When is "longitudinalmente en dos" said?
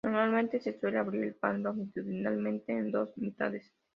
1.61-3.15